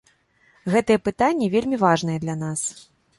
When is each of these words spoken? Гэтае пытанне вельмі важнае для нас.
Гэтае 0.75 0.95
пытанне 1.09 1.49
вельмі 1.57 1.77
важнае 1.85 2.17
для 2.25 2.35
нас. 2.45 2.65